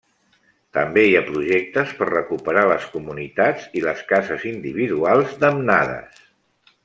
També 0.77 1.01
hi 1.07 1.11
ha 1.17 1.21
projectes 1.27 1.91
per 1.99 2.07
recuperar 2.11 2.63
les 2.71 2.87
comunitats 2.95 3.69
i 3.81 3.85
les 3.89 4.03
cases 4.13 4.49
individuals 4.53 5.37
damnades. 5.45 6.27